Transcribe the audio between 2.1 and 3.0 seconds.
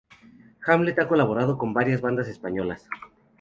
españolas.